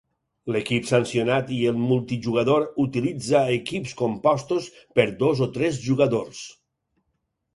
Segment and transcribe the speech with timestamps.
[0.53, 4.69] L'equip sancionat i el multijugador utilitza equips compostos
[5.01, 6.41] per dos o tres jugadors.